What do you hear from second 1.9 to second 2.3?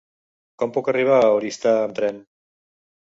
tren?